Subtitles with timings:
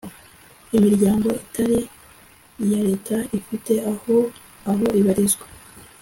[0.77, 1.79] imiryango itari
[2.71, 4.15] ya leta ifite aho
[4.69, 5.45] aho ibarizwa